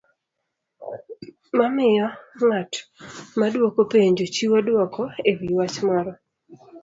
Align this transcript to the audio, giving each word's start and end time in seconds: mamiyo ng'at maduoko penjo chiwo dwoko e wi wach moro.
mamiyo 1.57 2.07
ng'at 2.45 2.73
maduoko 3.39 3.81
penjo 3.91 4.25
chiwo 4.33 4.57
dwoko 4.67 5.01
e 5.29 5.31
wi 5.39 5.47
wach 5.57 5.77
moro. 5.87 6.11